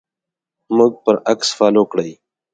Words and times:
موږ 0.77 0.91
پر 1.03 1.15
اکس 1.31 1.49
فالو 1.57 1.83
کړئ 1.91 2.11